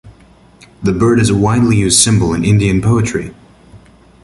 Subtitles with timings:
[0.81, 3.35] The bird is a widely used symbol in Indian poetry.